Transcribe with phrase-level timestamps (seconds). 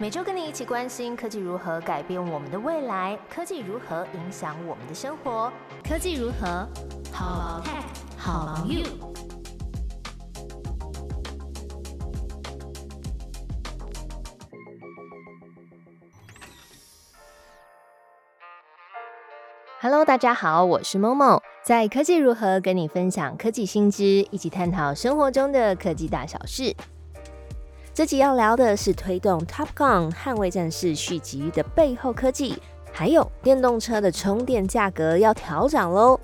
[0.00, 5.52] 每周跟你一起关心科技如何改变我们的未来，科技如何影响我们的生活，
[5.82, 6.68] 科技如何
[7.12, 7.82] 好 tech
[8.16, 8.84] 好 you。
[19.80, 26.76] Hello，大家好，我是 Momo，在科技如何跟你分享科技新知，一起探讨生活中的科技大小事。
[27.98, 32.56] 这集要聊的是推动《Top Gun》捍卫战士续集的背后科技，
[32.92, 36.20] 还有电动车的充电价格要调涨喽。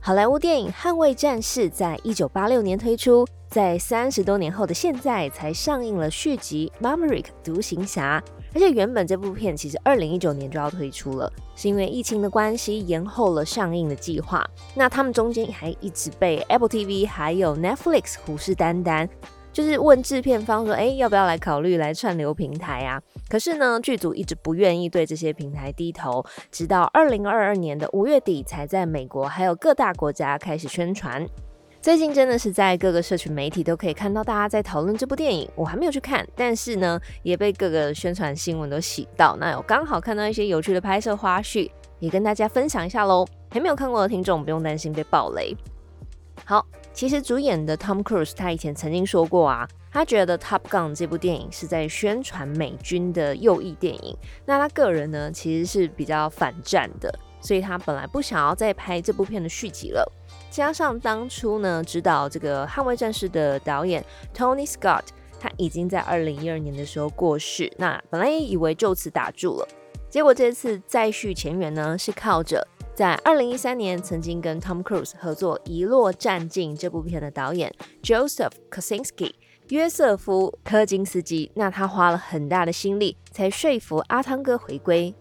[0.00, 8.20] 好莱坞电影《捍卫战士》在一九八六年推出，在三十多年后的现在才上映了续集《Maverick 独行侠》，
[8.52, 14.44] 而且原本这部片其实二零一九年就要推出了，是因为疫情的关系延后了上映的计划。
[14.74, 19.08] 那他们中间还一直被 Apple TV 还有 Netflix 虎视眈眈。
[19.52, 23.00] 就是问制片方说，哎，要不要来考虑来串流平台啊？
[23.28, 31.26] 可是呢，剧组一直不愿意对这些平台低头，直到二零二二年的五月底，才在美国还有各大国家开始宣传。
[31.82, 35.50] 最近真的是在各个社群媒体都可以看到大家在讨论这部电影。
[35.54, 39.36] 我还没有去看，但是呢，也被各个宣传新闻都洗到。
[39.38, 43.26] 那有刚好看到一些有趣的拍摄花絮，也跟大家分享一下喽。
[43.50, 45.56] 还没有看过的听众不用担心被暴雷。
[46.44, 46.64] 好。
[46.94, 54.16] 其实主演的 Tom Cruise 他以前曾经说过啊，他觉得 Top Gun 这部电影是在宣传美军的右翼电影。
[54.44, 60.06] 那他个人呢，其实是比较反战的，所以他本来不想要再拍这部片的续集了。
[60.50, 64.04] 加上当初呢，指导这个《捍卫战士》的导演
[64.34, 65.04] Tony Scott，
[65.40, 67.72] 他已经在二零一二年的时候过世。
[67.78, 69.68] 那本来也以为就此打住了，
[70.10, 72.68] 结果这次再续前缘呢，是靠着。
[72.94, 79.32] 在二零一三年，曾经跟 Tom Cruise 合作《遗落战境》这部片的导演 Joseph Kosinski
[79.68, 85.14] 约瑟夫科金斯基，那他花了很大的心力才说服阿汤哥回归。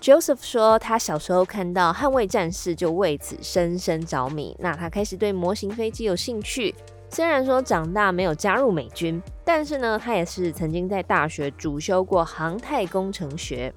[0.00, 6.74] Joseph 说，他小时候看到《捍卫战士》就为此深深着迷，那他开始对模型飞机有兴趣。
[7.08, 13.72] 虽然说长大没有加入美军，但是呢，他也是曾经在大学主修过航太工程学。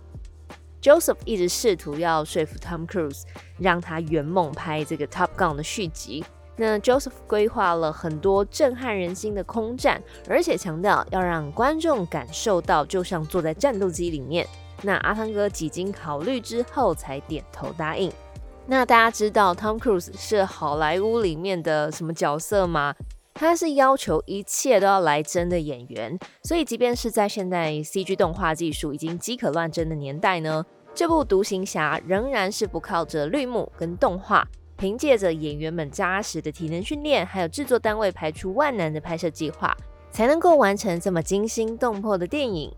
[0.82, 3.24] Joseph 一直试图要说服 Tom Cruise，
[3.58, 6.24] 让他圆梦拍这个 Top Gun 的续集。
[6.56, 14.48] 那 Joseph 规划了很多震撼人心的空战，而且强调要让观众感受到就像坐在战斗机里面。
[14.82, 18.12] 那阿汤哥几经考虑之后才点头答应。
[18.66, 22.94] 那大家知道 Tom Cruise 是好莱坞里面的什么角色吗？
[23.40, 30.66] 他是要求一切都要来真的演员，所以即便是在现在 CG 动画技术已经饥渴乱真的年代呢，
[30.96, 34.44] 这部独行侠仍然是不靠着绿幕跟动画，
[34.76, 39.78] 凭借着演员们扎实的体能训练，还有制作单位排除万难的拍摄计划，
[40.10, 42.74] 才能够完成这么惊心动魄的电影。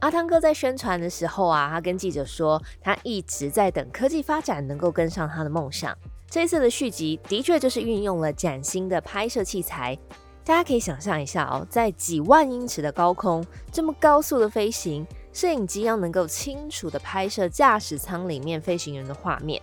[0.00, 5.96] 阿汤哥在宣传的时候啊，他跟记者说，他一直在等科技发展能够跟上他的梦想。
[6.32, 9.94] 这次的续集的确就是运用了崭新的拍摄器材，
[10.42, 19.60] 大家可以想象一下哦，在几万英尺的高空这么高速的飞行，摄影机要能够清楚的拍摄驾驶舱里面飞行员的画面，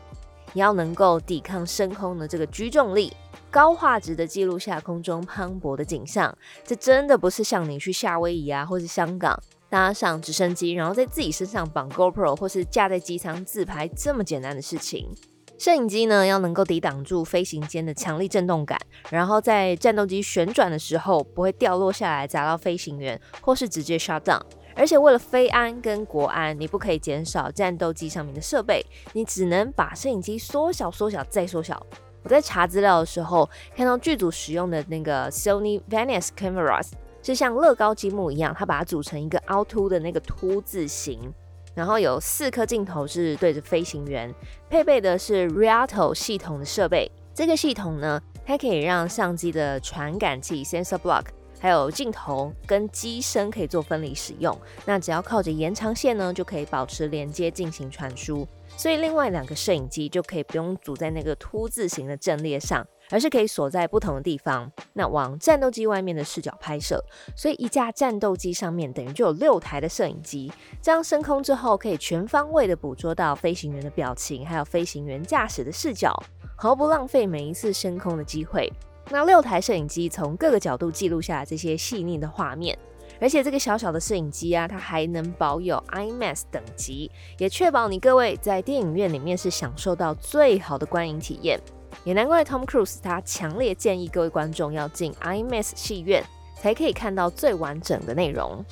[0.53, 3.11] 也要能够抵抗升空的这个居重力，
[3.49, 6.31] 高画质的记录下空中磅礴的景象。
[6.63, 9.41] 这真的不是像你去夏威夷啊，或是香港
[9.71, 15.09] 搭上直升机，然后在自己身上绑 GoPro 或是架在机舱自拍这么简单的事情。
[15.59, 24.41] 摄影机呢，要能够抵挡住飞行间的强力震动感，然后在战斗机旋转的时候不会掉落下来砸到飞行员，或是直接 shut down。
[24.73, 28.81] 而且为了飞安跟国安，你不可以减少战斗机上面的设备，
[29.11, 31.85] 你只能把摄影机缩小、缩小再缩小。
[32.23, 36.91] 我在查资料的时候看到剧组使用的那个 Sony Venice cameras
[37.21, 41.33] 是像乐高积木一样，它把它组成一个凹凸的那个凸字形。
[41.75, 44.33] 然后有四颗镜头是对着飞行员，
[44.69, 47.09] 配备的是 Rialto 系统的设备。
[47.33, 51.25] 这个系统呢，它可以让相机的传感器 （sensor block）
[51.59, 54.57] 还有镜头跟机身可以做分离使用。
[54.85, 58.47] 那只要靠着延长线呢，就可以保持连接进行传输。
[58.75, 62.85] 所以另外两个摄影机就可以不用组在那个凸字形的阵列上。
[63.09, 67.03] 而是可以锁在不同的地方，那往战斗机外面的视角拍摄，
[67.35, 70.51] 所以一架战斗机上面等于就有六台的摄影机，
[70.81, 76.15] 这样升空之后可以全方位的捕捉到飞行员的表情，还有飞行员驾驶的视角，
[76.55, 78.71] 毫不浪费每一次升空的机会。
[79.09, 82.77] 那六台摄影机从各个角度记录下这些细腻的画面，
[83.19, 87.09] 而且这个小小的摄影机啊，它还能保有 IMAX 等级，
[87.39, 91.59] 也确保你各位在电影院里面是享受到最好的观影体验。
[92.03, 96.23] 也难怪 Tom Cruise 他强烈建议各位观众要进 IMAX 戏院，
[96.55, 98.63] 才可以看到最完整的内容。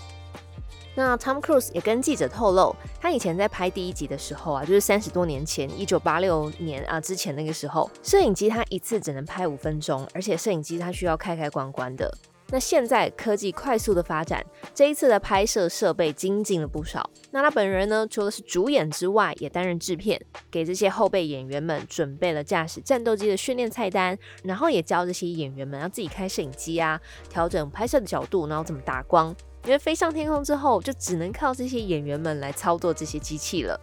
[0.95, 12.11] 那 Tom Cruise 也跟记者透露，他以前在拍第一集的时候啊，就是三十多年前，一九八六年啊之前那个时候，摄影机他一次只能拍五分钟，而且摄影机他需要开开关关的。
[12.49, 17.09] 那现在科技快速的发展，这一次的拍摄设备精进了不少。
[17.31, 26.99] 那他本人呢，除了是主演之外，也担任制片，给这些后备演员们准备了驾驶战斗机的训练菜单，然后也教这些演员们要自己开摄影机啊，
[27.29, 29.35] 调整拍摄的角度，然后怎么打光。
[29.65, 33.77] 因为飞上天空之后，就只能靠这些演员们来操作这些机器了。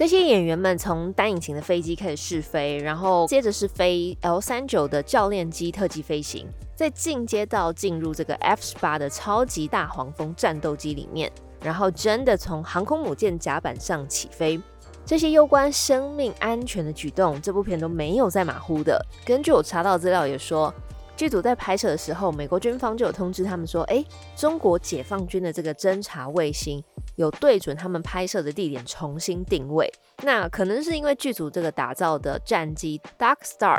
[0.00, 11.30] 这些演员们从单引擎的飞机开始试飞，然后接着是飞 L 三九的教练机特技飞行，再进阶到进入这个 F 十八的超级大黄蜂战斗机里面，
[11.62, 14.58] 然后真的从航空母舰甲板上起飞。
[15.04, 19.04] 这些攸关生命安全的举动，这部片都没有在马虎的。
[19.22, 20.72] 根据我查到资料也说。
[21.20, 24.02] 剧组在拍摄的时候，美国军方就有通知他们说：“哎，
[24.34, 26.82] 中国解放军的这个侦察卫星
[27.16, 29.92] 有对准他们拍摄的地点重新定位。
[30.22, 33.78] 那可能是因为剧组这个打造的战机 Dark Star，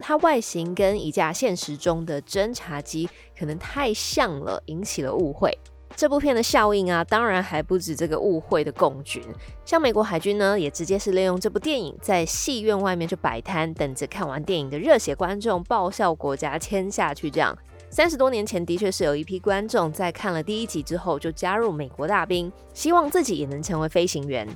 [0.00, 5.58] 它外形跟一架现实中的侦察机可能太像了，引起了误会。”
[5.96, 9.22] 这部片的效应啊，当然还不止这个误会的共军。
[9.64, 17.30] 像美国海军呢，也直接是利用这部电影在戏院外面就摆摊，等着看完电影的热血观众报效国家签下去。
[17.30, 17.56] 这样，
[17.90, 24.48] 三十多年前的确是有一批观众在看了第一集之后就加入美国大兵，希望自己也能成为飞行员。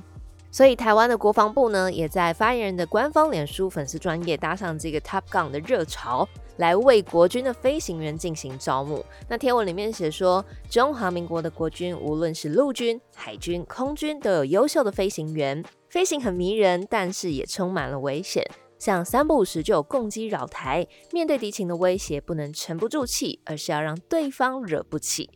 [0.51, 6.27] 所以台湾的国防部呢，也在发言人的官方脸书粉丝专业搭上这个 Top Gun 的热潮。
[6.57, 9.05] 来为国军的飞行员进行招募。
[9.27, 18.43] 那贴文里面写说，中华民国的国军无论是陆军、海军、空军，都有优秀的飞行员，飞行很迷人，但是也充满了危险。
[18.79, 25.29] 像三不五时就有攻击扰台，面对敌情的威胁，不能沉不住气，而是要让对方惹不起。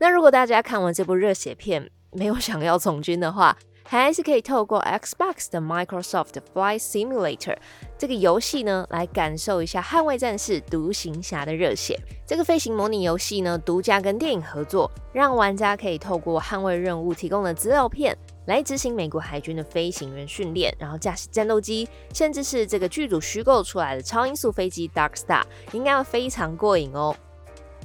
[0.00, 7.56] 那如果大家看完这部热血片，没有想要从军的话，还是可以透过 Xbox 的 Microsoft Flight Simulator
[7.98, 11.98] 这个游戏呢，来感受一下《捍卫战士》独行侠的热血。
[12.26, 18.16] 这个飞行模拟游戏呢，独家跟电影合作，让玩家可以透过捍卫任务提供的资料片，
[18.46, 25.42] 来执行美国海军的飞行员训练，然后驾驶战斗机，甚至是这个剧组虚构出来的超音速飞机 Dark Star，
[25.72, 27.14] 应该会非常过瘾哦。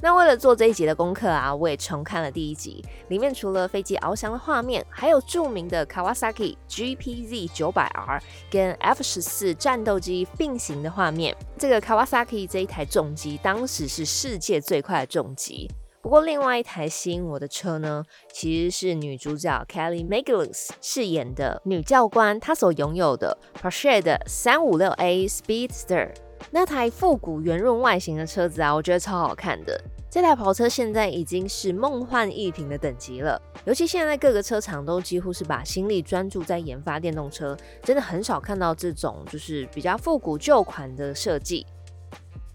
[0.02, 2.84] 那为了做这一集的功课啊，我也重看了第一集。
[3.08, 11.34] 里面除了飞机翱翔的画面，还有著名的 Kawasaki GPZ 九百 R 跟 F 十四战斗机并行的画面。
[11.58, 15.70] 这个 Kawasaki 这一台重机当时是世界最快的重机。
[16.02, 26.10] 不过另外一台吸引我的车呢，其实是女主角 Kelly McGillis 饰演的女教官她所拥有的 Porsche 的三五六 A Speedster。
[26.50, 29.80] 那台复古圆润外形的车子啊，我觉得超好看的。
[30.08, 41.66] 这台跑车现在已经是梦幻一品的等级了，尤其现在各个车厂都几乎是把心力专注在研发电动车，真的很少看到这种就是比较复古旧款的设计。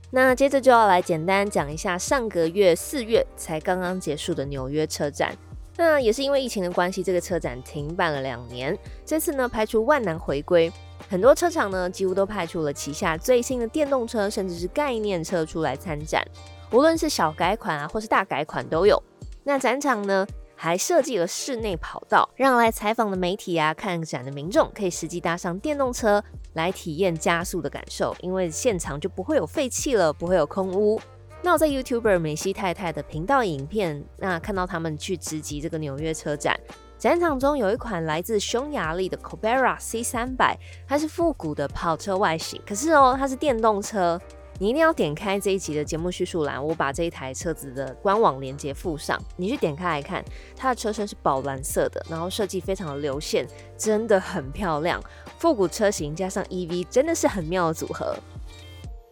[0.10, 5.38] 那接着就要来简单讲一下上个月四月才刚刚结束的纽约车展。
[5.78, 10.72] 那也是因为疫情的关系，这个车展停办了两年，这次呢排除万难回归。
[11.12, 16.26] 很多车厂呢，几乎都派出了旗下最新的电动车，甚至是概念车出来参展。
[16.72, 18.98] 无论是小改款啊，或是大改款都有。
[19.44, 20.26] 那展场呢，
[20.56, 28.16] 还设计了室内跑道，让来采访的媒体啊、看展的民众可以实际搭上电动车来体验加速的感受。
[28.22, 30.98] 因为现场就不会有废气了，不会有空污。
[31.42, 36.58] 那我在 YouTuber 梅西太太的频道影片，那看到他们去直击这个纽约车展。
[37.02, 40.56] 展场中有一款来自匈牙利的 Cobra C 三百，
[40.88, 44.22] 它是复古的跑车外形，可是哦，它是电动车。
[44.60, 50.24] 你一定要点开这一集的节目叙述栏，我把这一台车子的官网链接附上，你去点开来看，
[50.56, 55.02] 它的车身是宝蓝色的，然后设计非常的流线，真的很漂亮。
[55.40, 58.16] 复古车型加上 EV，真的是很妙的组合。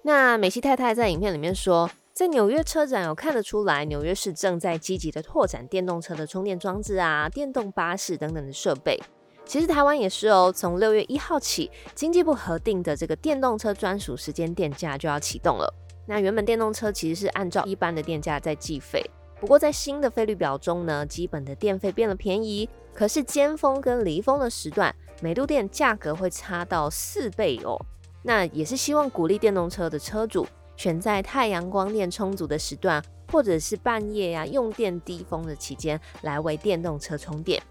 [0.04, 1.90] 那美西太太在影片里面说。
[2.20, 9.00] 在纽约车展有看得出来，纽约市正在积极的拓展电动车的充电装置啊、电动巴士等等的设备。
[9.46, 15.74] 其实台湾也是哦，从六月一号起，经济部核定的这个电动车专属时间电价就要启动了。
[16.08, 19.02] 那原本电动车其实是按照一般的电价在计费，
[19.40, 27.80] 不过在新的费率表中呢，基本的电费变了便宜，可是尖峰跟离峰的时段，每度电价格会差到四倍哦。
[28.24, 30.46] 那也是希望鼓励电动车的车主。
[30.80, 37.62] 选在太阳光电充足的时段，或者是半夜呀用电低峰的期间来为电动车充电。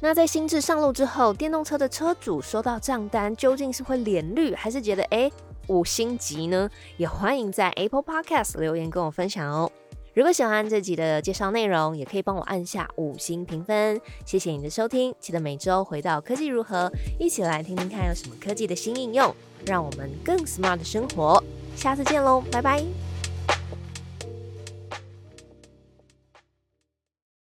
[0.00, 5.30] 那在新制上路之后，电动车的车主收到账单究竟是会脸绿还是觉得哎
[5.68, 6.68] 五星级呢？
[6.96, 9.70] 也欢迎在 Apple Podcast 留言跟我分享哦。
[10.12, 15.14] 如果喜欢这集的介绍内容，也可以帮我按下五星评分，谢谢你的收听。
[15.20, 19.32] 记得每周回到科技如何，一起来听听看有什么科技的新应用。
[19.66, 21.42] 让我们更 smart 的生活，
[21.76, 22.82] 下次见喽，拜拜。